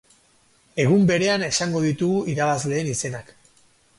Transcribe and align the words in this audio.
Egun 0.83 1.03
berean 1.11 1.43
esango 1.49 1.83
ditugu 1.85 2.25
irabazleen 2.35 2.89
izenak. 2.97 3.33